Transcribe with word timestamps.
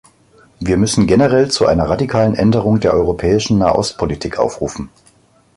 Wir 0.59 0.77
müssen 0.77 1.05
generell 1.05 1.51
zu 1.51 1.67
einer 1.67 1.87
radikalen 1.87 2.33
Änderung 2.33 2.79
der 2.79 2.91
europäischen 2.95 3.59
Nahostpolitik 3.59 4.39
aufrufen. 4.39 4.89